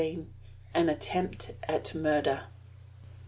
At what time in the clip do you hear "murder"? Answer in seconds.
1.93-2.45